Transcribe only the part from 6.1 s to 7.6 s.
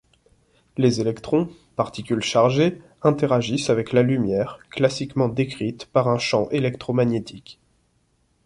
champ électromagnétique.